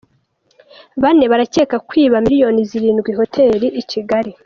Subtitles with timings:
[1.01, 4.31] Bane barakekwa kwiba miliyoni zirindwi hoteri ikigali